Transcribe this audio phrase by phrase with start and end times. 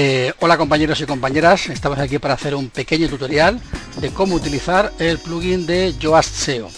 [0.00, 3.60] Eh, hola compañeros y compañeras, estamos aquí para hacer un pequeño tutorial
[4.00, 6.70] de cómo utilizar el plugin de Yoast SEO.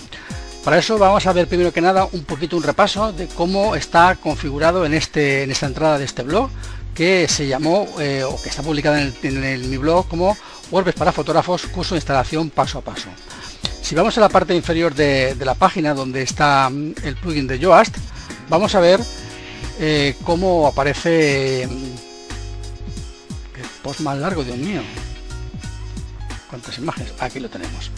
[0.64, 4.16] Para eso vamos a ver primero que nada un poquito un repaso de cómo está
[4.16, 6.48] configurado en, este, en esta entrada de este blog
[6.94, 10.34] que se llamó eh, o que está publicada en, mi blog como
[10.70, 13.10] WordPress para fotógrafos curso de instalación paso a paso.
[13.82, 17.58] Si vamos a la parte inferior de, la página donde está mm, el plugin de
[17.58, 17.94] Yoast,
[18.48, 18.98] vamos a ver
[19.78, 21.68] eh, cómo aparece
[23.82, 24.82] post más largo, Dios mío.
[26.48, 27.12] ¿Cuántas imágenes?
[27.20, 27.90] Aquí lo tenemos.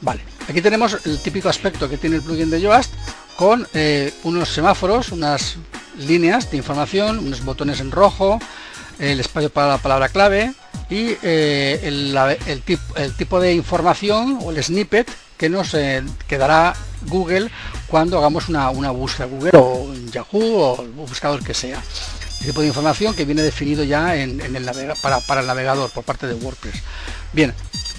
[0.00, 2.92] Vale, aquí tenemos el típico aspecto que tiene el plugin de Yoast
[3.36, 5.56] con eh, unos semáforos, unas
[5.98, 8.38] líneas de información, unos botones en rojo,
[8.98, 10.52] el espacio para la palabra clave
[10.90, 12.62] y eh, el,
[13.16, 16.74] tipo de información o el snippet que nos eh, quedará
[17.06, 17.50] Google
[17.88, 21.82] cuando hagamos una, búsqueda Google o Yahoo o el buscador que sea
[22.44, 24.70] tipo de información que viene definido ya en, el
[25.02, 26.74] para, el navegador por parte de WordPress.
[27.32, 27.54] Bien,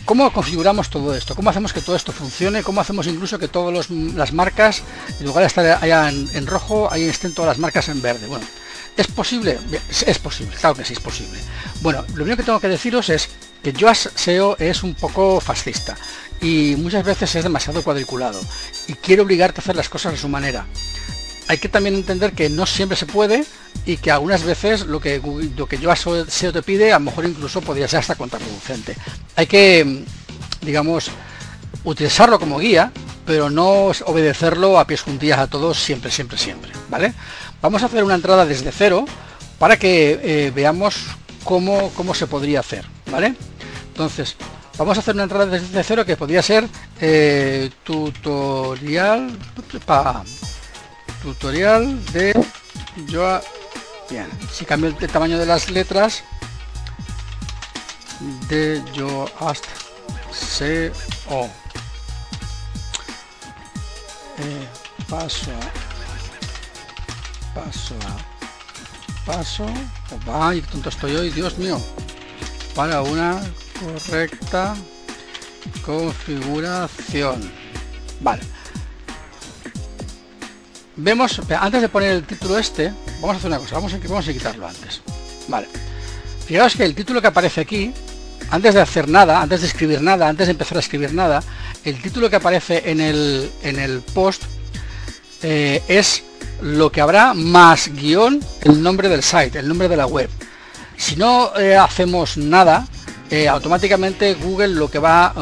[0.06, 1.36] ¿cómo configuramos todo esto?
[1.36, 2.64] ¿Cómo hacemos que todo esto funcione?
[2.64, 4.84] ¿Cómo hacemos incluso que todas las marcas,
[5.20, 8.28] en lugar de estar allá en, rojo, ahí estén todas las marcas en verde?
[8.28, 8.46] Bueno,
[8.96, 9.60] ¿es posible?
[10.06, 11.40] Es posible, claro que sí es posible.
[11.82, 13.30] Bueno, lo único que tengo que deciros es
[13.64, 15.98] que Yoast SEO es un poco fascista
[16.40, 18.40] y muchas veces es demasiado cuadriculado
[18.88, 20.66] y quiere obligarte a hacer las cosas de su manera
[21.48, 23.46] hay que también entender que no siempre se puede
[23.86, 25.22] y que algunas veces lo que,
[25.56, 28.96] lo que yo SEO te pide a lo mejor incluso podría ser hasta contraproducente.
[29.36, 30.04] Hay que,
[30.62, 31.12] digamos,
[31.84, 32.92] utilizarlo como guía,
[33.26, 36.72] pero no obedecerlo a pies juntillas a todos siempre, siempre, siempre.
[36.90, 37.14] ¿Vale?
[37.62, 39.06] Vamos a hacer una entrada desde cero
[39.60, 41.06] para que eh, veamos
[41.44, 42.86] cómo, cómo se podría hacer.
[43.12, 43.36] ¿Vale?
[43.88, 44.36] Entonces,
[44.78, 46.68] vamos a hacer una entrada desde cero que podría ser
[47.00, 49.38] eh, tutorial
[49.86, 50.24] para
[51.26, 52.40] tutorial de
[53.08, 53.42] yo
[54.12, 54.30] bien.
[54.54, 56.24] Si cambio el tamaño de las letras
[58.48, 59.68] de yo hasta
[61.28, 61.50] o.
[64.38, 64.68] Eh,
[65.10, 65.52] paso
[67.56, 67.96] paso
[69.26, 69.66] paso
[70.28, 71.82] ay tonto estoy hoy dios mío.
[72.76, 73.42] Para una
[73.80, 74.76] correcta
[75.84, 77.52] configuración.
[78.22, 78.44] Vale
[80.98, 84.28] vemos, antes de poner el título este, vamos a hacer una cosa, vamos a, vamos
[84.28, 85.02] a quitarlo antes.
[85.48, 85.68] Vale.
[86.46, 87.92] Fijaos que el título que aparece aquí,
[88.52, 91.42] antes de hacer nada, antes de escribir nada, antes de empezar a escribir nada,
[91.84, 94.44] el título que aparece en el, en el post
[95.42, 96.24] eh, es
[96.62, 100.30] lo que habrá más guion el nombre del site, el nombre de la web.
[100.98, 102.88] Si no eh, hacemos nada,
[103.30, 105.34] eh, automáticamente Google lo que va,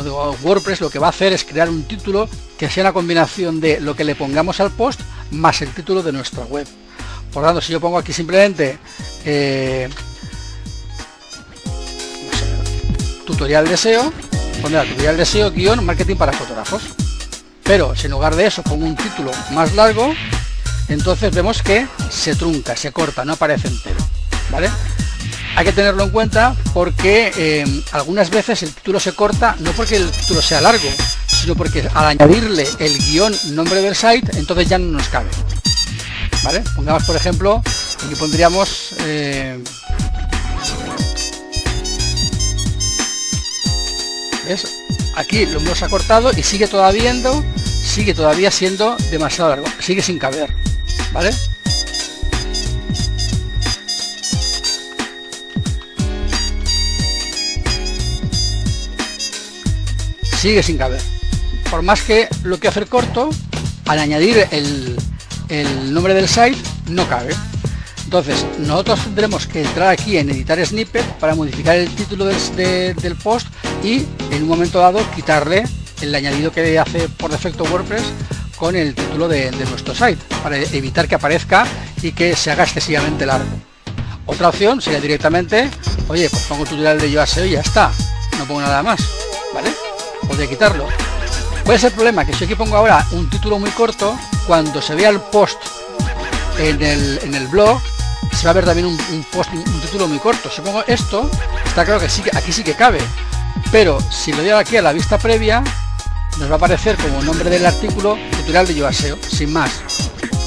[0.41, 3.79] WordPress lo que va a hacer es crear un título que sea la combinación de
[3.79, 6.67] lo que le pongamos al post más el título de nuestra web.
[7.31, 8.77] Por lo tanto, si yo pongo aquí simplemente
[9.25, 9.89] eh,
[13.25, 14.13] tutorial de SEO,
[14.61, 16.83] pondrá tutorial de SEO guion marketing para fotógrafos.
[17.63, 20.13] Pero si en lugar de eso pongo un título más largo,
[20.89, 23.99] entonces vemos que se trunca, se corta, no aparece entero.
[24.51, 24.69] ¿Vale?
[25.55, 29.97] Hay que tenerlo en cuenta porque eh, algunas veces el título se corta no porque
[29.97, 30.89] el título sea largo,
[31.43, 35.29] sino porque al añadirle el guion nombre del site, entonces ya no nos cabe.
[36.41, 36.63] ¿Vale?
[36.75, 37.61] Pongamos por ejemplo,
[38.05, 39.61] aquí pondríamos eh.
[45.15, 47.13] Aquí lo hemos acortado y sigue todavía
[47.83, 50.53] sigue todavía siendo demasiado largo, sigue sin caber,
[51.11, 51.31] ¿vale?
[60.43, 61.12] sigue sin caber.
[61.73, 63.31] Por más que lo que hacer corto,
[63.87, 64.95] al añadir el,
[65.91, 67.33] nombre del site, no cabe.
[68.03, 73.47] Entonces, nosotros tendremos que entrar aquí en editar snippet para modificar el título del, post
[73.83, 75.63] y en un momento dado quitarle
[76.01, 78.03] el añadido que hace por defecto WordPress
[78.55, 81.65] con el título de, nuestro site para evitar que aparezca
[82.03, 83.49] y que se haga excesivamente largo.
[84.27, 85.71] Otra opción sería directamente,
[86.07, 87.91] oye, pues pongo tutorial de Yoast y ya está,
[88.37, 88.99] no pongo nada más,
[89.55, 89.71] ¿vale?
[90.37, 90.87] de quitarlo.
[91.63, 92.25] ¿Cuál es el problema?
[92.25, 95.57] Que si aquí pongo ahora un título muy corto, cuando se vea el post
[96.59, 97.79] en el, en el blog,
[98.33, 98.97] se va a ver también un,
[99.31, 100.49] post, un, título muy corto.
[100.49, 101.29] Si pongo esto,
[101.65, 102.99] está claro que sí, aquí sí que cabe.
[103.71, 105.63] Pero si lo doy aquí a la vista previa,
[106.37, 109.71] nos va a aparecer como nombre del artículo tutorial de Yoaseo, sin más,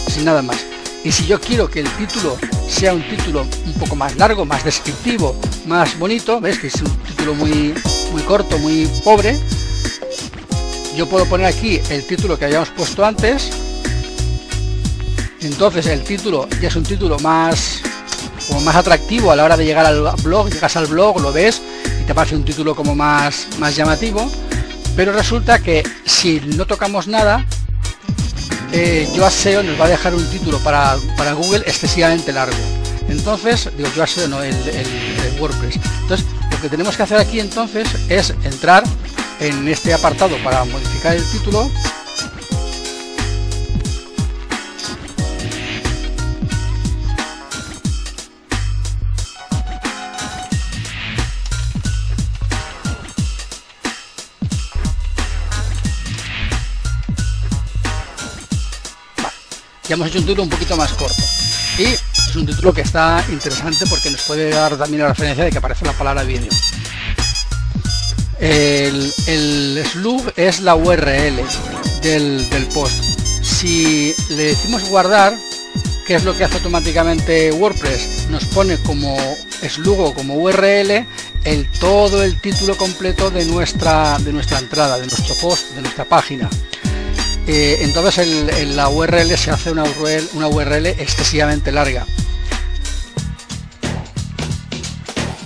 [0.09, 0.59] sin nada más.
[1.03, 2.37] Y si yo quiero que el título
[2.69, 5.35] sea un título un poco más largo, más descriptivo,
[5.67, 7.75] más bonito, ves que es un título muy,
[8.13, 9.41] muy corto, muy pobre,
[10.97, 13.51] yo puedo poner aquí el título que hayamos puesto antes
[15.43, 17.83] entonces el título ya es un título más
[18.49, 21.63] como más atractivo a la hora de llegar al blog, llegas al blog, lo ves
[22.01, 24.31] y te parece un título como más, más llamativo,
[24.95, 27.45] pero resulta que si no tocamos nada,
[28.73, 30.97] eh, SEO nos va a dejar un título para,
[31.35, 32.57] Google excesivamente largo.
[33.09, 35.79] Entonces, digo yo SEO no, el, el WordPress.
[36.03, 38.85] Entonces, lo que tenemos que hacer aquí entonces es entrar
[39.41, 41.71] en este apartado para modificar el título.
[59.89, 61.23] Ya hemos hecho un título un poquito más corto.
[61.79, 65.51] Y es un título que está interesante porque nos puede dar también la referencia de
[65.51, 66.51] que aparece la palabra vídeo
[68.41, 71.37] el, el, slug es la URL
[72.03, 73.21] del, post.
[73.43, 75.37] Si le decimos guardar
[76.07, 79.17] que es lo que hace automáticamente WordPress nos pone como
[79.69, 81.05] slug o como URL
[81.45, 86.05] el todo el título completo de nuestra de nuestra entrada de nuestro post de nuestra
[86.05, 86.49] página.
[87.49, 92.07] Eh, entonces en la URL se hace una URL, una URL excesivamente larga.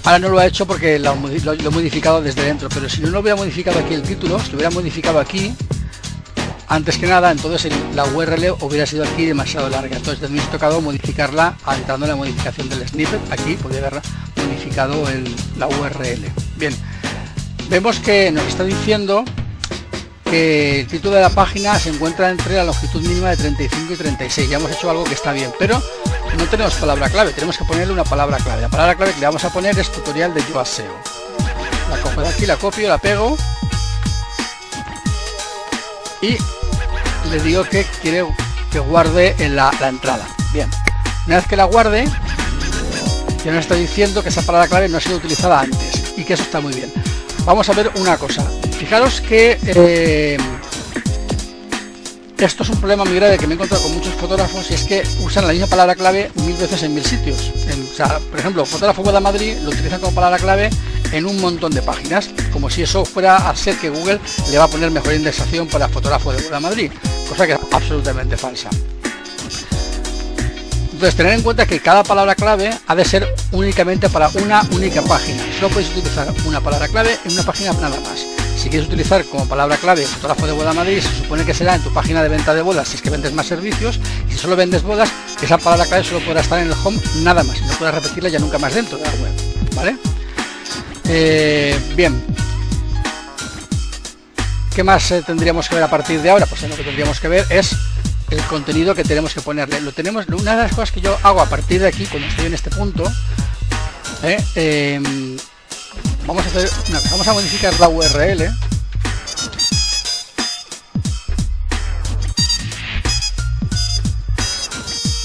[0.04, 3.20] Ahora no lo ha hecho porque lo, he modificado desde dentro, pero si no lo
[3.20, 5.54] hubiera modificado aquí el título, si lo hubiera modificado aquí,
[6.68, 9.96] antes que nada, entonces la URL hubiera sido aquí demasiado larga.
[9.96, 13.20] Entonces también he tocado modificarla entrando en la modificación del snippet.
[13.30, 14.00] Aquí podría haber
[14.36, 15.04] modificado
[15.58, 16.30] la URL.
[16.56, 16.74] Bien,
[17.68, 19.24] vemos que nos está diciendo
[20.24, 23.96] que el título de la página se encuentra entre la longitud mínima de 35 y
[23.96, 24.48] 36.
[24.48, 25.82] Ya hemos hecho algo que está bien, pero
[26.36, 28.62] no tenemos palabra clave, tenemos que ponerle una palabra clave.
[28.62, 30.92] La palabra clave que le vamos a poner es tutorial de Yoaseo.
[31.90, 33.36] La cojo de aquí, la copio, la pego
[36.22, 36.36] y
[37.30, 38.24] le digo que quiere
[38.70, 40.26] que guarde en la, la entrada.
[40.52, 40.70] Bien,
[41.26, 42.04] una vez que la guarde,
[43.44, 46.34] ya nos está diciendo que esa palabra clave no ha sido utilizada antes y que
[46.34, 46.92] eso está muy bien.
[47.44, 48.44] Vamos a ver una cosa.
[48.78, 50.36] Fijaros que eh,
[52.46, 54.84] esto es un problema muy grave que me he encontrado con muchos fotógrafos y es
[54.84, 57.52] que usan la misma palabra clave mil veces en mil sitios.
[58.30, 60.70] por ejemplo, fotógrafo de Madrid lo utilizan como palabra clave
[61.12, 64.20] en un montón de páginas, como si eso fuera a ser que Google
[64.50, 66.90] le va a poner mejor indexación para fotógrafo de Madrid,
[67.28, 68.70] cosa que es absolutamente falsa.
[70.92, 75.02] Entonces, tener en cuenta que cada palabra clave ha de ser únicamente para una única
[75.02, 75.42] página.
[75.56, 78.39] Solo podéis utilizar una palabra clave en una página nada más.
[78.60, 81.82] Si quieres utilizar como palabra clave fotógrafo de boda Madrid, se supone que será en
[81.82, 83.98] tu página de venta de bodas si es que vendes más servicios.
[84.28, 85.10] Y si solo vendes bodas,
[85.40, 87.58] esa palabra clave solo podrá estar en el home nada más.
[87.62, 89.32] No podrás repetirla ya nunca más dentro de la web.
[89.74, 89.96] ¿Vale?
[91.08, 92.22] Eh, bien.
[94.74, 96.44] ¿Qué más eh, tendríamos que ver a partir de ahora?
[96.44, 97.74] Pues lo que tendríamos que ver es
[98.28, 99.80] el contenido que tenemos que ponerle.
[99.80, 102.44] Lo tenemos, una de las cosas que yo hago a partir de aquí, cuando estoy
[102.44, 103.10] en este punto,
[104.22, 105.00] ¿eh?
[106.32, 108.48] Vamos a modificar la URL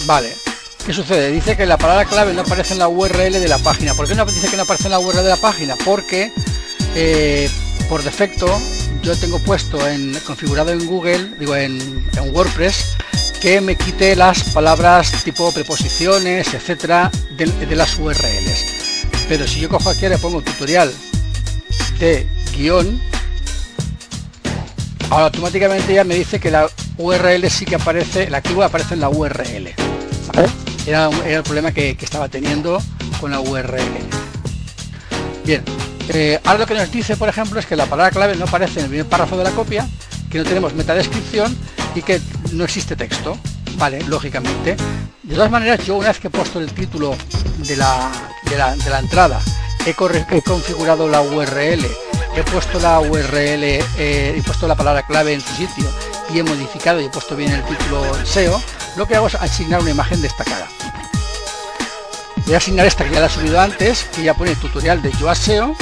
[0.07, 0.35] vale
[0.83, 1.31] ¿qué sucede?
[1.31, 4.15] dice que la palabra clave no aparece en la URL de la página ¿por qué
[4.15, 5.75] no dice que no aparece en la URL de la página?
[5.85, 6.31] porque
[6.95, 7.51] eh,
[7.87, 8.47] por defecto
[9.03, 12.03] yo tengo puesto en configurado en Google digo en,
[12.33, 12.97] WordPress
[13.41, 18.64] que me quite las palabras tipo preposiciones etcétera de las URLs
[19.27, 20.93] pero si yo cojo aquí le pongo tutorial
[21.99, 22.99] de guion
[25.09, 29.01] ahora automáticamente ya me dice que la URL sí que aparece la keyword aparece en
[29.01, 29.73] la URL
[30.87, 32.81] era, el problema que, estaba teniendo
[33.19, 33.79] con la URL
[35.45, 35.63] bien
[36.09, 38.79] eh, ahora lo que nos dice por ejemplo es que la palabra clave no aparece
[38.79, 39.87] en el primer párrafo de la copia
[40.29, 41.55] que no tenemos metadescripción
[41.95, 42.19] y que
[42.51, 43.37] no existe texto.
[43.77, 44.75] Vale lógicamente.
[45.23, 47.15] De todas maneras yo una vez que he puesto el título
[47.59, 48.11] de la,
[48.49, 49.41] de la, entrada,
[49.85, 51.85] he, configurado la URL,
[52.35, 55.85] he puesto la URL, eh, he puesto la palabra clave en su sitio
[56.33, 58.61] y he modificado y he puesto bien el título SEO,
[58.95, 60.67] lo que hago es asignar una imagen destacada.
[62.45, 65.11] Voy a asignar esta que ya la he subido antes, que ya pone tutorial de
[65.35, 65.75] SEO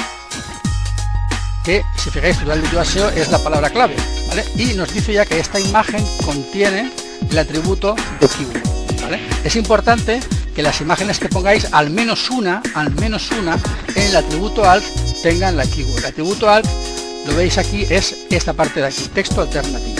[1.63, 3.95] que si fijáis tutorial de SEO es la palabra clave,
[4.55, 6.91] Y nos dice ya que esta imagen contiene
[7.29, 8.73] el atributo de keyword.
[9.43, 10.19] Es importante
[10.55, 13.57] que las imágenes que pongáis, al menos una, al menos una,
[13.95, 14.83] en el atributo alt
[15.21, 15.99] tengan la keyword.
[15.99, 16.67] El atributo alt,
[17.25, 19.95] lo veis aquí, es esta parte de aquí, texto alternativo.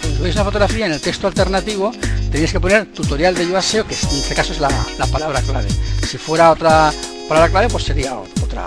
[0.00, 1.92] Cuando veis una fotografía en el texto alternativo,
[2.30, 4.70] tenéis que poner tutorial de Yoaseo, que en este caso es la,
[5.10, 5.68] palabra clave.
[6.08, 6.92] Si fuera otra
[7.28, 8.66] palabra clave, pues sería otra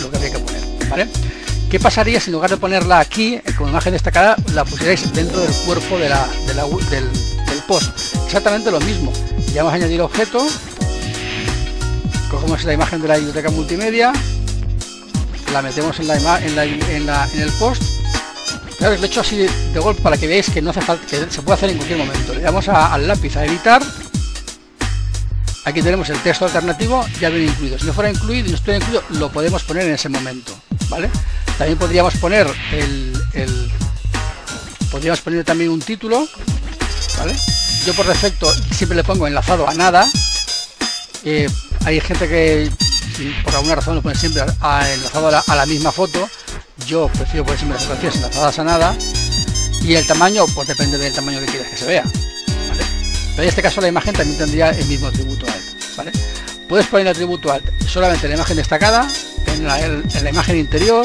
[0.00, 0.88] lo que habría que poner.
[0.88, 1.08] ¿vale?
[1.70, 5.52] ¿Qué pasaría si en lugar de ponerla aquí, con imagen destacada, la pusierais dentro del
[5.64, 7.90] cuerpo de la, del post?
[8.26, 9.12] Exactamente lo mismo.
[9.52, 10.46] Ya vamos a añadir objeto.
[12.30, 14.12] cogemos la imagen de la biblioteca multimedia,
[15.52, 17.82] la metemos en, la, en, la, en, el post.
[18.78, 21.30] Claro, lo he hecho así de, golpe para que veáis que no hace falta, que
[21.30, 22.32] se puede hacer en cualquier momento.
[22.32, 23.82] Le damos al lápiz a editar.
[25.64, 27.78] Aquí tenemos el texto alternativo, ya viene incluido.
[27.78, 30.56] Si no fuera incluido y no estuviera incluido, lo podemos poner en ese momento.
[30.88, 31.10] ¿Vale?
[31.58, 33.70] También podríamos poner el, el
[34.90, 36.26] podríamos poner también un título.
[37.18, 37.34] ¿Vale?
[37.90, 40.08] Yo por defecto siempre le pongo enlazado a nada.
[41.24, 41.48] Eh,
[41.84, 42.70] hay gente que
[43.42, 46.30] por alguna razón lo pone siempre enlazado a la, misma foto.
[46.86, 48.96] Yo prefiero poner siempre las fotografías enlazadas a nada.
[49.82, 52.04] Y el tamaño, pues depende del tamaño que quieras que se vea.
[52.04, 55.46] Pero en este caso la imagen también tendría el mismo atributo
[55.98, 56.16] alt.
[56.68, 59.08] Puedes poner el atributo alt solamente en la imagen destacada,
[59.48, 61.04] en la, imagen interior,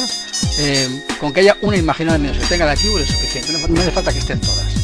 [0.60, 3.54] eh, con que haya una imagen al menos que tenga la keyword es suficiente.
[3.54, 4.75] No, no hace falta que estén todas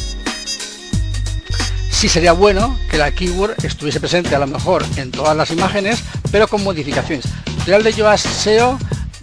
[2.02, 6.02] sí sería bueno que la keyword estuviese presente a lo mejor en todas las imágenes,
[6.32, 7.26] pero con modificaciones.
[7.44, 8.76] Tutorial de Yoast SEO,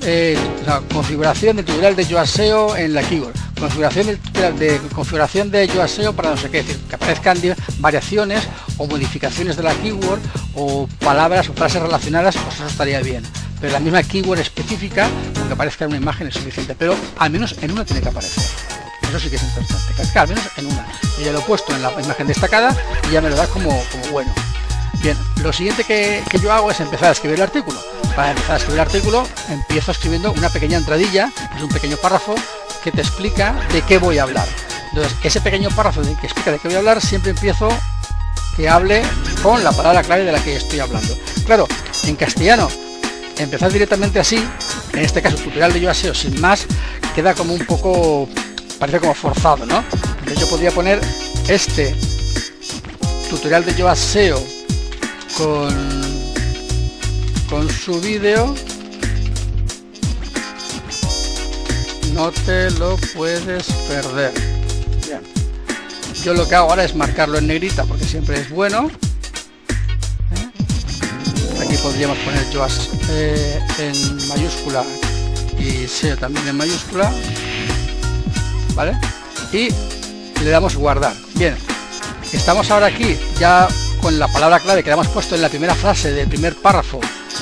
[0.03, 0.37] eh,
[0.93, 6.13] configuración del tutorial de Yoast SEO en la keyword, configuración de, configuración de Yoast SEO
[6.13, 7.37] para no sé qué, decir, que aparezcan
[7.79, 10.21] variaciones o modificaciones de la keyword
[10.55, 13.23] o palabras o frases relacionadas, pues eso estaría bien.
[13.59, 17.57] Pero la misma keyword específica, aunque aparezca en una imagen es suficiente, pero al menos
[17.61, 18.88] en una tiene que aparecer.
[19.09, 20.85] Eso sí que es importante, que al menos en una.
[21.19, 22.75] Y ya lo he puesto en la imagen destacada
[23.09, 24.31] y ya me lo da como, bueno.
[25.01, 27.79] Bien, lo siguiente que, yo hago es empezar a escribir el artículo.
[28.15, 32.35] Para empezar a escribir el artículo, empiezo escribiendo una pequeña entradilla, es un pequeño párrafo
[32.83, 34.47] que te explica de qué voy a hablar.
[34.89, 37.69] Entonces, ese pequeño párrafo que explica de qué voy a hablar, siempre empiezo
[38.55, 39.01] que hable
[39.41, 41.17] con la palabra clave de la que estoy hablando.
[41.45, 41.67] Claro,
[42.03, 42.69] en castellano,
[43.39, 44.47] empezar directamente así,
[44.93, 46.67] en este caso tutorial de yo aseo sin más,
[47.15, 48.29] queda como un poco
[48.79, 49.83] parece como forzado, ¿no?
[50.19, 51.01] Entonces yo podría poner
[51.47, 51.93] este
[53.29, 54.41] tutorial de Yoast SEO
[55.37, 55.75] con,
[57.49, 58.55] con su vídeo
[62.13, 64.31] no te lo puedes perder
[65.05, 65.21] Bien.
[66.23, 68.89] yo lo que hago ahora es marcarlo en negrita porque siempre es bueno
[70.35, 71.61] ¿eh?
[71.61, 74.83] aquí podríamos poner Yoast eh, en mayúscula
[75.59, 77.11] y SEO también en mayúscula
[79.51, 79.69] Y
[80.41, 81.13] le damos guardar.
[81.35, 81.53] Bien,
[82.31, 83.67] estamos ahora aquí ya
[84.01, 87.01] con la palabra clave que le hemos puesto en la primera frase del primer párrafo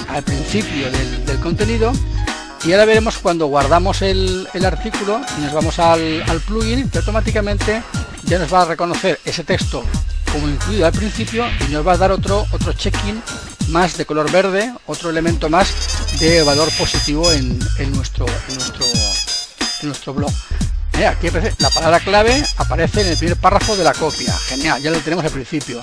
[0.09, 1.93] al principio del, contenido
[2.65, 7.83] y ahora veremos cuando guardamos el, artículo y nos vamos al, plugin que automáticamente
[8.23, 9.83] ya nos va a reconocer ese texto
[10.31, 13.21] como incluido al principio y nos va a dar otro otro check-in
[13.69, 15.69] más de color verde otro elemento más
[16.19, 17.59] de valor positivo en,
[17.91, 18.85] nuestro nuestro
[19.81, 20.33] en nuestro blog
[20.99, 24.33] eh, aquí la palabra clave aparece en el primer párrafo de la copia.
[24.47, 25.81] Genial, ya lo tenemos al principio.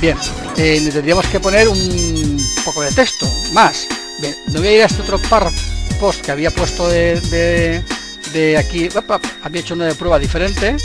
[0.00, 0.16] Bien,
[0.56, 3.86] eh, tendríamos que poner un poco de texto más.
[4.20, 5.56] Bien, no voy a ir a este otro párrafo
[6.00, 7.82] post que había puesto de,
[8.32, 8.88] de, aquí.
[9.42, 10.76] había hecho una de prueba diferente.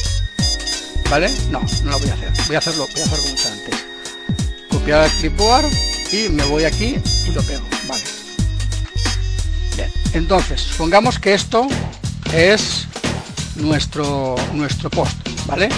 [1.10, 1.32] ¿Vale?
[1.50, 2.32] No, no lo voy a hacer.
[2.48, 3.86] Voy a hacerlo, voy a hacerlo como antes.
[4.70, 5.72] Copiar el clipboard
[6.12, 7.65] y me voy aquí y lo pego.
[7.88, 8.03] Vale.
[9.77, 11.67] Bien, entonces, supongamos que esto
[12.34, 12.88] es
[13.55, 15.69] nuestro, nuestro post, ¿vale?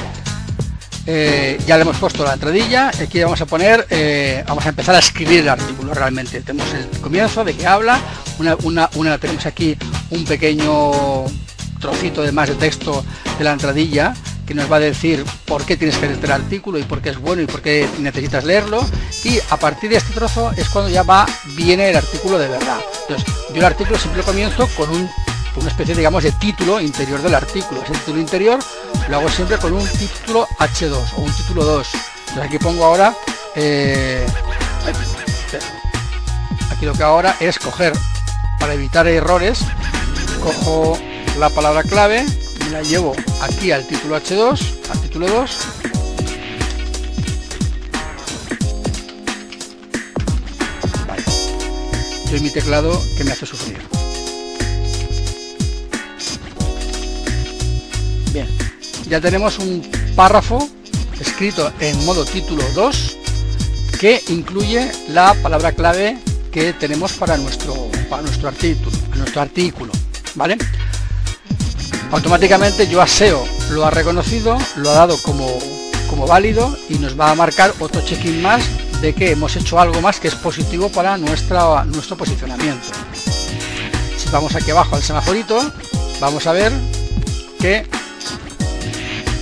[1.10, 4.94] Eh, ya le hemos puesto la entradilla, aquí vamos a poner, eh, vamos a empezar
[4.94, 6.42] a escribir el artículo realmente.
[6.42, 8.00] Tenemos el comienzo de que habla,
[8.40, 9.78] una, una, tenemos aquí
[10.10, 10.92] un pequeño
[11.80, 13.06] trocito de más de texto
[13.38, 14.14] de la entradilla
[14.46, 17.10] que nos va a decir por qué tienes que leer el artículo y por qué
[17.10, 18.84] es bueno y por qué necesitas leerlo
[19.24, 22.80] y a partir de este trozo es cuando ya va viene el artículo de verdad
[23.02, 25.10] entonces yo el artículo siempre comienzo con un
[25.58, 27.82] una especie, digamos, de título interior del artículo.
[27.84, 28.60] Ese título interior
[29.10, 31.88] lo hago siempre con un título H2 o un título 2.
[32.20, 33.16] Entonces aquí pongo ahora,
[33.56, 34.26] eh,
[36.72, 37.94] aquí lo que ahora es coger,
[38.60, 39.60] para evitar errores,
[40.42, 40.98] cojo
[41.40, 42.26] la palabra clave,
[42.66, 45.60] me la llevo aquí al título H2, al título 2,
[52.32, 53.97] Yo mi teclado que me hace sufrir.
[59.10, 59.82] Ya tenemos un
[60.16, 60.68] párrafo
[61.20, 63.18] escrito en modo título 2
[64.00, 66.18] que incluye la palabra clave
[66.52, 67.74] que tenemos para nuestro,
[68.10, 69.92] para nuestro artículo, nuestro artículo,
[70.36, 70.58] ¿vale?
[72.12, 75.48] Automáticamente yo aseo lo ha reconocido, lo ha dado como,
[76.10, 78.64] como válido y nos va a marcar otro check-in más
[79.02, 82.88] de que hemos hecho algo más que es positivo para nuestra, nuestro posicionamiento.
[84.18, 85.60] Si vamos aquí abajo al semaforito,
[86.20, 86.72] vamos a ver
[87.60, 87.86] que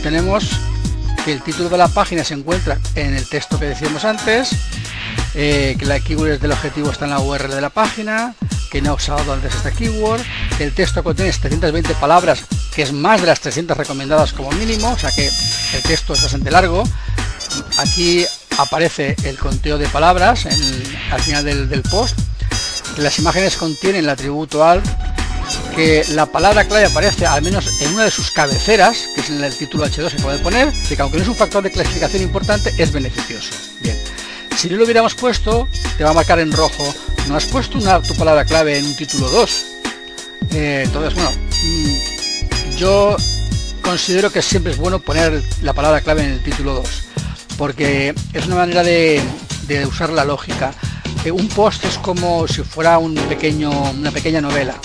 [0.06, 0.48] tenemos
[1.26, 4.52] que el título de la página se encuentra en el texto que decíamos antes
[5.34, 8.36] eh, que la keyword del objetivo está en la URL de la página,
[8.70, 10.22] que no ha usado antes esta keyword,
[10.60, 12.44] que el texto contiene 720 palabras,
[12.76, 15.28] que es más de las 300 recomendadas como mínimo, o sea que
[15.74, 16.84] el texto es bastante largo.
[17.80, 18.28] Aquí
[18.60, 20.46] aparece el conteo de palabras
[21.12, 22.16] al final del, post.
[22.98, 24.86] Las imágenes contienen el atributo alt,
[25.76, 29.44] que la palabra clave aparece al menos en una de sus cabeceras, que es en
[29.44, 32.74] el título H2 se puede poner, que aunque no es un factor de clasificación importante,
[32.78, 33.52] es beneficioso.
[33.82, 33.98] Bien,
[34.56, 35.68] si no lo hubiéramos puesto,
[35.98, 36.94] te va a marcar en rojo,
[37.28, 39.66] no has puesto una, tu palabra clave en un título 2.
[40.54, 43.18] Eh, entonces, bueno, mm, yo
[43.82, 46.90] considero que siempre es bueno poner la palabra clave en el título 2
[47.58, 49.22] porque es una manera de,
[49.88, 50.74] usar la lógica.
[51.24, 54.76] Eh, un post es como si fuera un pequeño, una pequeña novela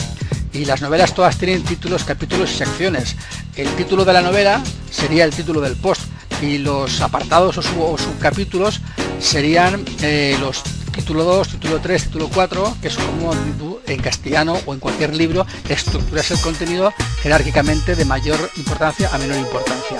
[0.52, 3.16] y las novelas todas tienen títulos, capítulos y secciones.
[3.57, 6.02] El título de la novela sería el título del post
[6.42, 8.80] y los apartados o, subcapítulos
[9.19, 13.33] serían eh, los título 2, título 3, título 4, que es como
[13.87, 16.92] en castellano o en cualquier libro estructuras el contenido
[17.23, 19.99] jerárquicamente de mayor importancia a menor importancia.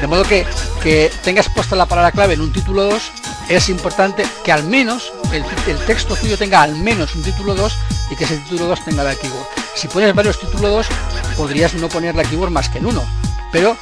[0.00, 0.46] De modo que,
[0.82, 3.02] que tengas puesta la palabra clave en un título 2,
[3.48, 5.44] es importante que al menos el,
[5.86, 7.76] texto tuyo tenga al menos un título 2
[8.10, 9.63] y que ese título 2 tenga la keyword.
[9.74, 10.86] Si pones varios títulos 2,
[11.36, 13.04] podrías no poner la keyword más que en uno.
[13.52, 13.76] Pero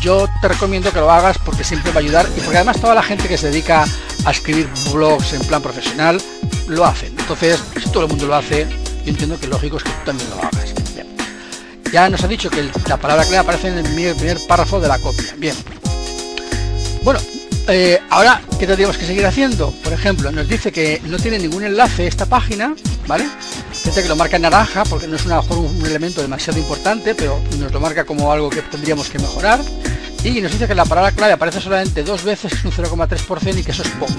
[0.00, 2.94] yo te recomiendo que lo hagas porque siempre va a ayudar y porque además toda
[2.94, 3.84] la gente que se dedica
[4.24, 6.20] a escribir blogs en plan profesional
[6.68, 7.14] lo hacen.
[7.18, 8.66] Entonces, si todo el mundo lo hace,
[9.04, 10.74] yo entiendo que lógico es que tú también lo hagas.
[11.92, 14.98] Ya nos ha dicho que la palabra clave aparece en el primer párrafo de la
[14.98, 15.34] copia.
[15.38, 15.54] Bien.
[17.04, 17.20] Bueno,
[17.68, 19.70] eh, ahora, ¿qué tendríamos que seguir haciendo?
[19.84, 22.74] Por ejemplo, nos dice que no tiene ningún enlace esta página,
[23.06, 23.26] ¿vale?
[23.86, 27.40] Fíjate que lo marca en naranja porque no es una, un elemento demasiado importante, pero
[27.56, 29.60] nos lo marca como algo que tendríamos que mejorar.
[30.24, 33.62] Y nos dice que la palabra clave aparece solamente dos veces, es un 0,3% y
[33.62, 34.12] que eso es poco.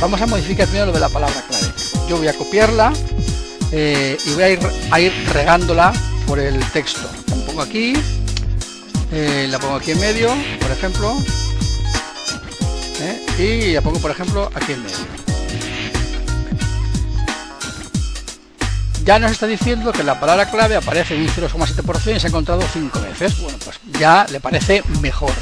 [0.00, 1.66] Vamos a modificar primero lo de la palabra clave.
[2.08, 2.92] Yo voy a copiarla
[3.72, 4.60] eh, y voy a ir,
[4.92, 5.92] a ir regándola
[6.28, 7.10] por el texto.
[7.30, 7.94] La pongo aquí,
[9.10, 10.28] eh, la pongo aquí en medio,
[10.60, 11.16] por ejemplo,
[13.00, 15.21] eh, y la pongo, por ejemplo, aquí en medio.
[19.04, 22.28] Ya nos está diciendo que la palabra clave aparece en un 0,7% y se ha
[22.28, 23.40] encontrado 5 veces.
[23.40, 25.32] Bueno, pues ya le parece mejor.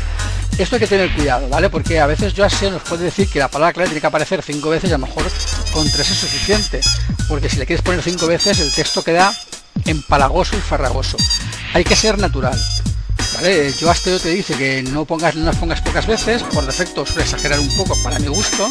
[0.57, 1.69] Esto hay que tener cuidado, ¿vale?
[1.69, 4.43] Porque a veces yo así nos puede decir que la palabra clave tiene que aparecer
[4.43, 5.25] 5 veces y a lo mejor
[5.73, 6.81] con 3 es suficiente.
[7.29, 9.35] Porque si le quieres poner 5 veces el texto queda
[9.85, 11.19] empalagoso y farragoso.
[11.75, 12.59] Hay que ser natural.
[13.41, 13.73] ¿Vale?
[13.73, 17.59] Yo te dice que no pongas no las pongas pocas veces, por defecto suele exagerar
[17.59, 18.71] un poco para mi gusto,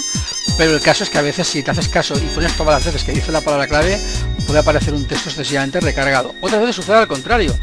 [0.60, 2.86] pero el caso es que a veces si te haces caso y pones todas las
[2.86, 4.00] veces que dice la palabra clave,
[4.46, 6.36] puede aparecer un texto excesivamente recargado.
[6.40, 7.58] Otras veces sucede al contrario,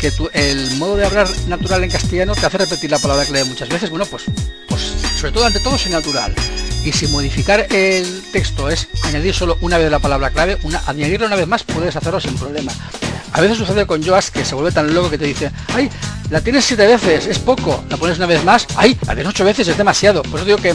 [0.00, 3.68] que el modo de hablar natural en castellano te hace repetir la palabra clave muchas
[3.68, 3.88] veces.
[3.88, 4.24] Bueno, pues,
[4.66, 4.82] pues
[5.16, 6.34] sobre todo ante todo es natural.
[6.84, 11.28] Y si modificar el texto es añadir solo una vez la palabra clave, una, añadirla
[11.28, 12.72] una vez más puedes hacerlo sin problema.
[13.32, 15.90] A veces sucede con Joas que se vuelve tan loco que te dice, ay,
[16.30, 19.44] la tienes siete veces, es poco, la pones una vez más, ay, la tienes ocho
[19.44, 20.22] veces, es demasiado.
[20.22, 20.74] Por eso digo que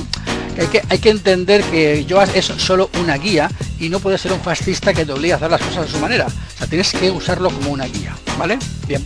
[0.89, 4.93] hay que, entender que Joas es solo una guía y no puede ser un fascista
[4.93, 6.27] que te obligue a hacer las cosas de su manera.
[6.27, 8.59] O sea, tienes que usarlo como una guía, ¿vale?
[8.87, 9.03] Bien.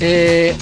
[0.00, 0.54] Eh,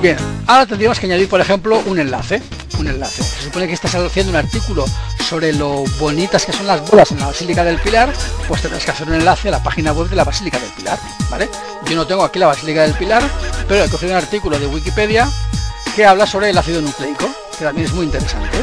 [0.00, 2.42] bien, ahora tendríamos que añadir, por ejemplo, un enlace
[2.78, 3.22] un enlace.
[3.22, 4.84] Se supone que estás haciendo un artículo
[5.24, 8.12] sobre lo bonitas que son las bolas en la Basílica del Pilar,
[8.46, 10.98] pues tendrás que hacer un enlace a la página web de la Basílica del Pilar,
[11.30, 11.48] ¿vale?
[11.86, 13.22] Yo no tengo aquí la Basílica del Pilar,
[13.66, 15.28] pero he cogido un artículo de Wikipedia
[15.96, 17.26] que habla sobre el ácido nucleico,
[17.58, 18.58] que también es muy interesante.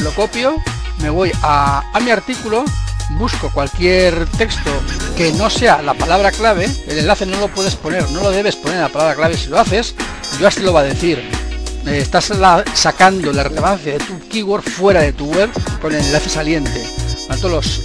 [0.00, 0.56] Lo copio,
[0.98, 2.64] me voy a, mi artículo,
[3.10, 4.70] busco cualquier texto
[5.16, 8.56] que no sea la palabra clave, el enlace no lo puedes poner, no lo debes
[8.56, 9.94] poner la palabra clave si lo haces,
[10.38, 11.43] yo así lo va a decir
[11.86, 12.32] eh, estás
[12.74, 16.84] sacando la relevancia de tu keyword fuera de tu web con el enlace saliente.
[17.28, 17.82] Tanto los,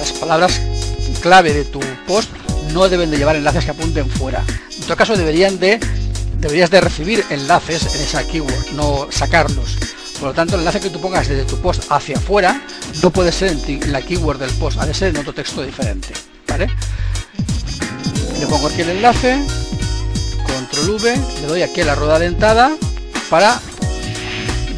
[0.00, 0.60] las palabras
[1.20, 2.30] clave de tu post
[2.72, 4.44] no deben de llevar enlaces que apunten fuera.
[4.76, 5.78] En todo caso deberían de
[6.38, 9.76] deberías de recibir enlaces en esa keyword, no sacarlos.
[10.18, 12.60] Por lo tanto, el enlace que tú pongas desde tu post hacia afuera
[13.02, 16.08] no puede ser en, la keyword del post, ha de ser en otro texto diferente.
[16.48, 16.68] ¿Vale?
[18.38, 19.38] Le pongo aquí el enlace,
[20.46, 22.70] control V, le doy aquí a la rueda dentada
[23.30, 23.60] para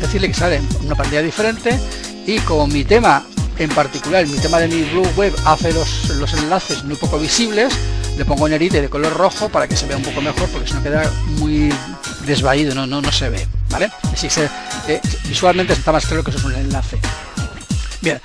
[0.00, 1.80] decirle que sale una pantalla diferente
[2.26, 3.24] y como mi tema
[3.58, 7.72] en particular, mi tema de mi blue web hace los, los enlaces muy poco visibles,
[8.16, 10.74] le pongo nerite de color rojo para que se vea un poco mejor porque si
[10.74, 11.72] no queda muy
[12.26, 13.90] desvaído, no, no, no se ve, ¿vale?
[14.12, 14.48] Así se,
[14.88, 16.98] eh, visualmente está más claro que eso es un enlace.
[18.00, 18.20] Bien,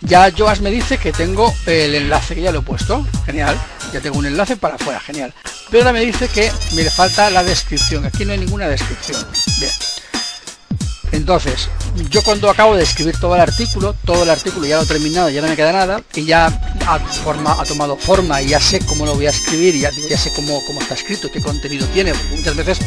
[0.00, 3.56] ya Joas me dice que tengo el enlace que ya lo he puesto, genial,
[3.92, 5.32] ya tengo un enlace para afuera, genial.
[5.72, 9.26] Pero ahora me dice que me falta la descripción, aquí no hay ninguna descripción.
[9.58, 9.72] Bien.
[11.22, 11.68] Entonces,
[12.10, 15.30] yo cuando acabo de escribir todo el artículo, todo el artículo ya lo he terminado,
[15.30, 16.46] ya no me queda nada, y ya
[16.84, 20.60] ha, tomado forma y ya sé cómo lo voy a escribir, ya, ya sé cómo,
[20.80, 22.78] está escrito, qué contenido tiene, porque muchas veces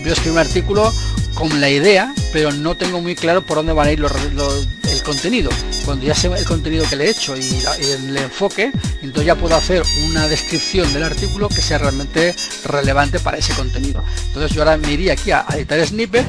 [0.00, 0.90] voy a escribir un artículo
[1.34, 5.50] con la idea, pero no tengo muy claro por dónde van a ir el contenido.
[5.84, 9.54] Cuando ya sé el contenido que le he hecho y, el enfoque, entonces ya puedo
[9.54, 14.02] hacer una descripción del artículo que sea realmente relevante para ese contenido.
[14.28, 16.24] Entonces yo ahora me iría aquí a editar snippet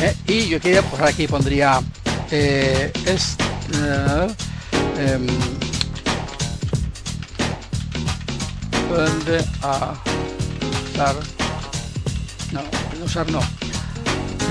[0.00, 0.16] ¿eh?
[0.26, 1.80] y yo quería pues aquí pondría
[2.30, 3.36] eh, es
[3.74, 4.28] eh,
[4.98, 5.26] em,
[9.62, 9.94] a
[10.92, 11.16] usar
[12.52, 13.40] no usar no.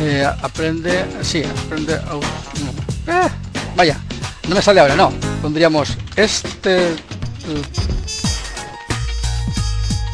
[0.02, 3.32] Eh, aprende sí aprende a usar
[3.76, 4.00] vaya
[4.48, 5.12] no me sale ahora no.
[5.42, 6.96] Pondríamos este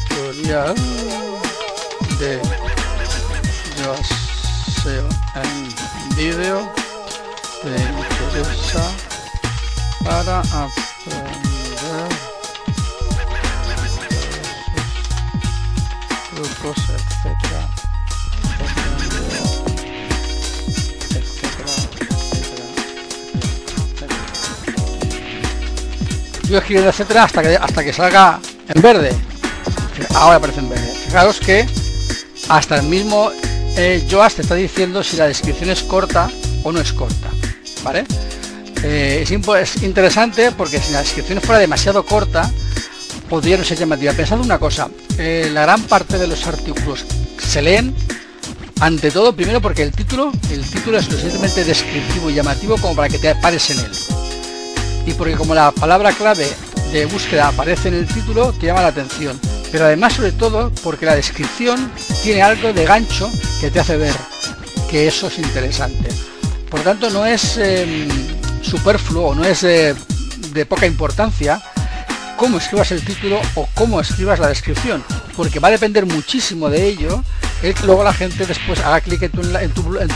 [0.08, 0.74] tutorial
[2.18, 2.40] de
[5.34, 6.70] en vídeo
[7.64, 8.90] de interesa
[10.04, 12.08] para aprender
[16.34, 17.62] trucos, etcétera,
[18.60, 19.32] etcétera,
[21.10, 21.72] etcétera,
[26.44, 29.14] Yo escribiendo etcétera hasta que hasta que salga en verde.
[30.14, 30.92] Ahora aparece en verde.
[31.06, 31.66] Fijaros que
[32.48, 33.30] hasta el mismo
[33.76, 36.30] eh, Joas te está diciendo si la descripción es corta
[36.62, 37.30] o no es corta,
[37.82, 38.04] ¿vale?
[38.82, 42.50] Eh, es, interesante porque si la descripción fuera demasiado corta,
[43.28, 44.12] podría no ser llamativa.
[44.12, 47.04] Pensad una cosa, eh, la gran parte de los artículos
[47.38, 47.94] se leen
[48.80, 53.08] ante todo, primero porque el título, el título es suficientemente descriptivo y llamativo como para
[53.08, 53.92] que te pares en él.
[55.06, 56.48] Y porque como la palabra clave
[56.92, 59.40] de búsqueda aparece en el título, te llama la atención
[59.72, 61.90] pero además sobre todo porque la descripción
[62.22, 63.30] tiene algo de gancho
[63.62, 64.14] que te hace ver
[64.90, 66.08] que eso es interesante.
[66.68, 68.08] Por lo tanto, no es em,
[68.60, 71.62] superfluo, no es de poca importancia
[72.36, 75.04] cómo escribas el título o cómo escribas la descripción,
[75.36, 77.22] porque va a depender muchísimo de ello
[77.62, 79.40] el que luego la gente después haga clic en tu,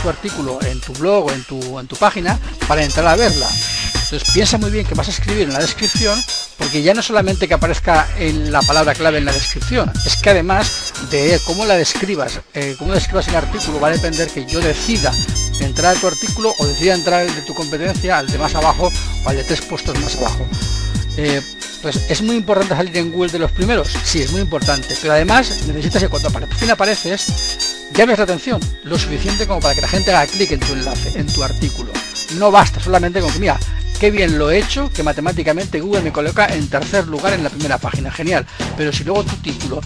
[0.09, 3.47] artículo, en tu blog o en tu, en tu página para entrar a verla.
[3.93, 6.21] Entonces piensa muy bien que vas a escribir en la descripción
[6.57, 10.31] porque ya no solamente que aparezca en la palabra clave en la descripción, es que
[10.31, 14.59] además de cómo la describas, eh, cómo describas el artículo, va a depender que yo
[14.59, 15.11] decida
[15.59, 18.91] entrar a tu artículo o decida entrar el de tu competencia, al de más abajo
[19.25, 20.45] o al de tres puestos más abajo.
[21.17, 21.41] Eh,
[21.81, 25.13] pues es muy importante salir en Google de los primeros, sí, es muy importante, pero
[25.13, 29.81] además necesitas que cuando por fin apareces, llames la atención, lo suficiente como para que
[29.81, 31.91] la gente haga clic en tu enlace, en tu artículo.
[32.35, 33.57] No basta solamente con que, mira,
[33.99, 37.49] qué bien lo he hecho, que matemáticamente Google me coloca en tercer lugar en la
[37.49, 38.45] primera página, genial.
[38.75, 39.81] Pero si luego tu título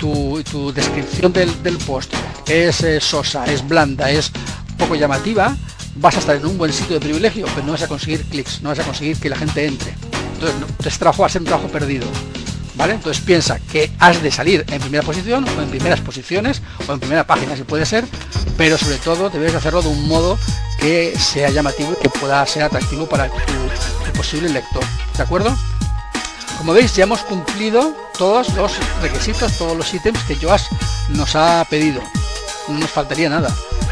[0.00, 2.12] tu, descripción del, post
[2.48, 4.32] es eh, sosa, es blanda, es
[4.78, 5.56] poco llamativa,
[5.96, 8.62] vas a estar en un buen sitio de privilegio, pero no vas a conseguir clics,
[8.62, 9.94] no vas a conseguir que la gente entre.
[10.34, 12.06] Entonces, no, este trabajo a ser un trabajo perdido.
[12.76, 12.94] ¿Vale?
[12.94, 16.98] Entonces piensa que has de salir en primera posición o en primeras posiciones o en
[16.98, 18.06] primera página si puede ser,
[18.56, 20.38] pero sobre todo debes hacerlo de un modo
[20.78, 24.82] que sea llamativo y que pueda ser atractivo para tu, posible lector.
[25.14, 25.54] ¿De acuerdo?
[26.60, 30.68] Como veis ya hemos cumplido todos los requisitos, todos los ítems que Joas
[31.08, 32.02] nos ha pedido.
[32.68, 33.48] No nos faltaría nada.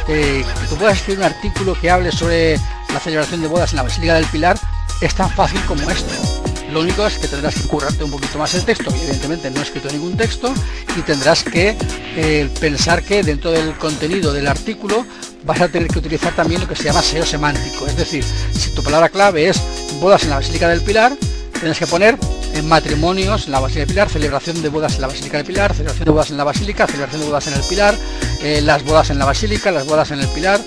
[0.07, 2.61] Eh, que tú puedas escribir un artículo que hable sobre
[2.93, 4.59] la celebración de bodas en la Basílica del Pilar
[5.01, 6.13] es tan fácil como esto.
[6.71, 9.63] Lo único es que tendrás que currarte un poquito más el texto, evidentemente no he
[9.63, 10.53] escrito ningún texto,
[10.95, 11.75] y tendrás que
[12.17, 15.07] eh, pensar que dentro del contenido del artículo
[15.47, 17.87] vas a tener que utilizar también lo que se llama SEO semántico.
[17.87, 19.59] Es decir, si tu palabra clave es
[20.03, 21.17] bodas en la Basílica del Pilar,
[21.59, 22.19] tienes que poner
[22.63, 26.05] matrimonios en la Basílica del Pilar, celebración de bodas en la Basílica del Pilar, celebración
[26.05, 27.95] de bodas en la Basílica, celebración de bodas en el Pilar,
[28.43, 30.61] eh, las bodas en la Basílica, las bodas en el Pilar.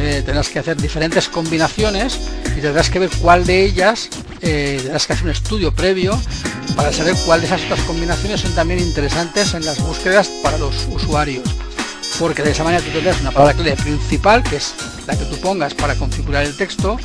[0.00, 2.20] Eh, tendrás que hacer diferentes combinaciones
[2.56, 4.08] y tendrás que ver cuál de ellas,
[4.42, 6.18] eh, tendrás que hacer un estudio previo
[6.76, 10.86] para saber cuál de esas otras combinaciones son también interesantes en las búsquedas para los
[10.92, 11.48] usuarios.
[12.18, 14.74] Porque de esa manera tú tendrás una palabra clave principal, que es
[15.06, 16.98] la que tú pongas para configurar el texto,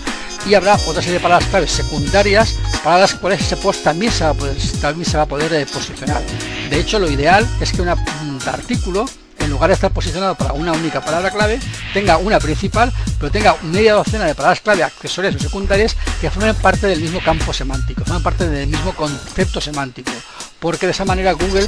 [0.45, 4.23] y habrá otra serie de palabras claves secundarias para las cuales ese post también se
[4.23, 6.21] va a poder, también se va a poder eh, posicionar.
[6.69, 9.05] De hecho, lo ideal es que un artículo
[9.43, 11.59] en lugar de estar posicionado para una única palabra clave,
[11.93, 16.55] tenga una principal, pero tenga media docena de palabras clave accesorias o secundarias que formen
[16.55, 20.11] parte del mismo campo semántico, formen parte del mismo concepto semántico.
[20.59, 21.67] Porque de esa manera Google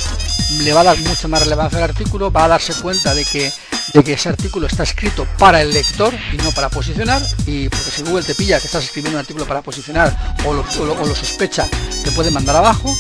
[0.62, 3.52] le va a dar mucha más relevancia al artículo, va a darse cuenta de que,
[3.95, 7.21] de que ese artículo está escrito para el lector y no para posicionar.
[7.47, 10.62] Y porque si Google te pilla que estás escribiendo un artículo para posicionar o lo,
[10.62, 11.65] o lo sospecha,
[12.03, 12.93] te puede mandar abajo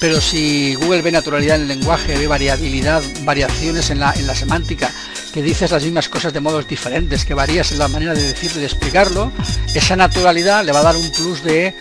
[0.00, 4.34] pero si Google ve naturalidad en el lenguaje, ve variabilidad, variaciones en la, en la
[4.34, 4.92] semántica,
[5.34, 8.58] que dices las mismas cosas de modos diferentes, que varías en la manera de decirlo
[8.58, 9.32] y de explicarlo,
[9.74, 11.74] esa naturalidad le va a dar un plus de,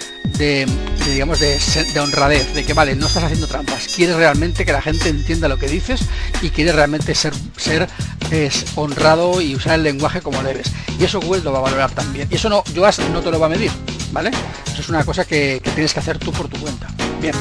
[1.05, 5.09] digamos, de, honradez, de que vale, no estás haciendo trampas, quieres realmente que la gente
[5.09, 6.01] entienda lo que dices
[6.41, 7.33] y quieres realmente ser
[8.31, 10.71] es honrado y usar el lenguaje como debes.
[10.99, 12.27] Y eso Google lo va a valorar también.
[12.31, 13.71] Y eso no, Yoast no te lo va a medir,
[14.11, 14.31] ¿vale?
[14.65, 16.87] Eso es una cosa que, que tienes que hacer tú por tu cuenta.
[17.21, 17.35] Bien,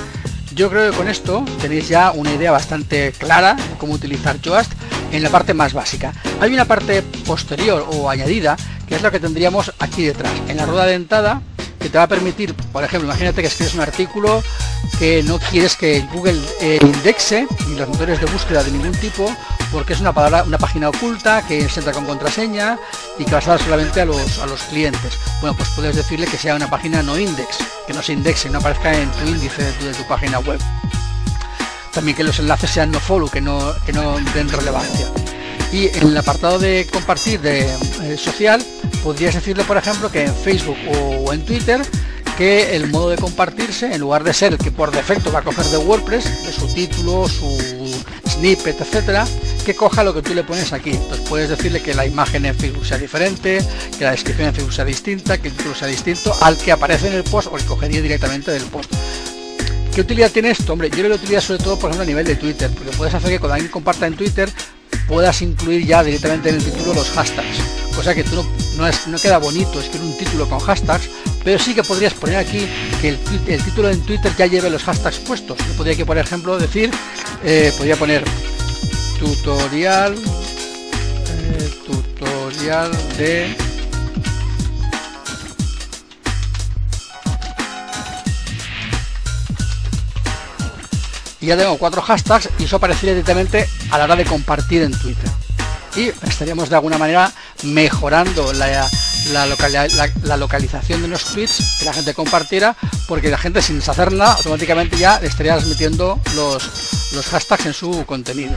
[0.55, 4.73] yo creo que con esto tenéis ya una idea bastante clara de cómo utilizar Yoast
[5.13, 6.13] en la parte más básica.
[6.41, 8.57] Hay una parte posterior o añadida
[8.89, 10.33] que es lo que tendríamos aquí detrás.
[10.49, 11.43] En la rueda dentada
[11.79, 14.43] que te va a permitir, por ejemplo, imagínate que escribes un artículo
[14.99, 19.31] que no quieres que Google eh, indexe ni los motores de búsqueda de ningún tipo
[19.73, 22.79] porque es una palabra, una página oculta que se entra con contraseña
[23.19, 25.19] y que vas a dar solamente a los, a los clientes.
[25.41, 28.59] Bueno, pues puedes decirle que sea una página no index, que no se indexe, no
[28.59, 30.61] aparezca en tu índice de tu, página web.
[31.93, 35.09] También que los enlaces sean no follow, que no, que no den relevancia.
[35.73, 37.69] Y en el apartado de compartir de
[38.03, 38.65] eh, social,
[39.07, 41.81] podrías decirle, por ejemplo, que en Facebook o en Twitter
[42.37, 45.43] que el modo de compartirse, en lugar de ser el que por defecto va a
[45.43, 47.57] coger de WordPress, de su título, su
[48.29, 49.25] snippet, etcétera,
[49.65, 50.91] que coja lo que tú le pones aquí.
[50.91, 53.65] Entonces puedes decirle que la imagen en Facebook sea diferente,
[53.97, 57.07] que la descripción en Facebook sea distinta, que el título sea distinto al que aparece
[57.07, 58.93] en el post o que cogería directamente del post.
[59.95, 60.73] ¿Qué utilidad tiene esto?
[60.73, 63.31] Hombre, yo lo utilidad sobre todo, por ejemplo, a nivel de Twitter, porque puedes hacer
[63.31, 64.51] que cuando alguien comparta en Twitter
[65.07, 67.59] puedas incluir ya directamente en el título los hashtags.
[67.95, 71.09] Cosa que tú no, no, queda bonito escribir un título con hashtags,
[71.43, 72.69] pero sí que podrías poner aquí
[73.01, 75.59] que el, título en Twitter ya lleve los hashtags puestos.
[75.59, 76.91] Yo podría que, por ejemplo, decir,
[77.45, 78.25] eh, podría poner
[79.19, 83.57] tutorial eh, tutorial de
[91.41, 94.93] y ya tengo cuatro hashtags y eso aparecería directamente a la hora de compartir en
[94.93, 95.31] Twitter
[95.97, 97.33] y estaríamos de alguna manera
[97.65, 98.89] mejorando la,
[99.33, 102.77] la, localización de los tweets que la gente compartiera
[103.09, 106.71] porque la gente sin hacer nada automáticamente ya le estaría transmitiendo los,
[107.13, 108.55] los hashtags en su contenido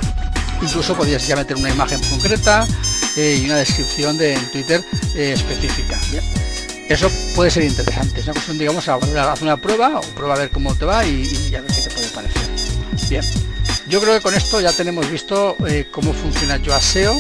[0.62, 2.68] incluso podrías ya meter una imagen concreta
[3.16, 4.84] eh, y una descripción de Twitter
[5.16, 6.00] eh, específica.
[6.88, 10.50] Eso puede ser interesante, es una cuestión, digamos, hacer una prueba o prueba a ver
[10.50, 12.42] cómo te va y, y, ver qué te puede parecer.
[13.10, 13.24] Bien,
[13.88, 17.20] yo creo que con esto ya tenemos visto eh, cómo funciona Yoaseo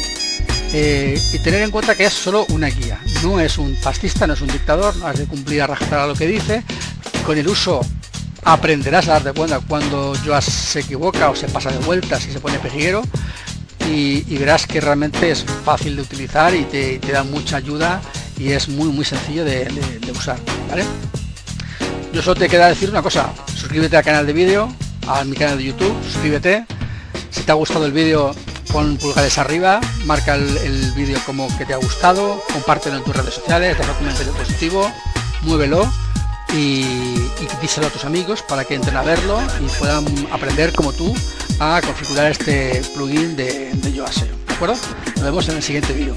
[0.71, 4.41] y tener en cuenta que es solo una guía, no es un fascista, no es
[4.41, 6.63] un dictador, no has de cumplir a rajatabla lo que dice,
[7.25, 7.81] con el uso
[8.43, 12.39] aprenderás a darte cuenta cuando Joas se equivoca o se pasa de vueltas y se
[12.39, 13.01] pone pejiguero
[13.87, 18.01] y, verás que realmente es fácil de utilizar y te, da mucha ayuda
[18.37, 19.67] y es muy muy sencillo de,
[20.11, 20.37] usar
[20.69, 20.85] ¿vale?
[22.13, 23.31] yo solo te queda decir una cosa.
[23.53, 24.73] Suscríbete al canal de vídeo
[25.07, 26.65] a mi canal de youtube suscríbete.
[27.31, 28.35] Si te ha gustado el vídeo
[28.71, 33.33] pon pulgares arriba marca el, vídeo como que te ha gustado compártelo en tus redes
[33.33, 34.91] sociales deja un comentario positivo
[35.41, 35.91] muévelo
[36.53, 40.93] y, y díselo a tus amigos para que entren a verlo y puedan aprender como
[40.93, 41.13] tú
[41.59, 43.91] a configurar este plugin de, de.
[43.91, 44.75] ¿De acuerdo?
[45.15, 46.13] Nos vemos en el siguiente vídeo.